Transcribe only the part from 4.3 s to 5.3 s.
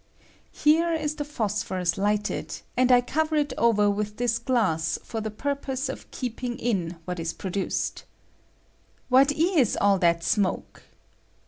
glass for the